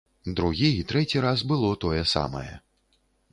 [0.37, 2.49] Другі і трэці раз было тое самае.